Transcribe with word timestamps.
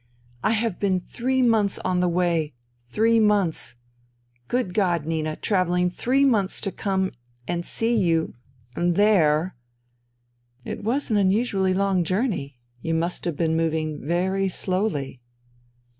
"I 0.43 0.53
have 0.53 0.79
been 0.79 0.99
three 0.99 1.43
months 1.43 1.77
on 1.77 1.99
the 1.99 2.09
way... 2.09 2.55
three 2.87 3.19
months. 3.19 3.75
Good 4.47 4.73
God, 4.73 5.05
Nina, 5.05 5.35
travelling 5.35 5.91
three 5.91 6.25
months 6.25 6.59
to 6.61 6.71
come 6.71 7.11
and 7.47 7.63
see 7.63 7.95
you— 7.95 8.33
and 8.75 8.95
there!..."" 8.95 9.55
It 10.65 10.83
was 10.83 11.11
an 11.11 11.17
unusually 11.17 11.75
long 11.75 12.03
journey. 12.03 12.57
You 12.81 12.95
must 12.95 13.25
have 13.25 13.37
been 13.37 13.55
moving 13.55 14.03
very 14.03 14.49
slowly." 14.49 15.21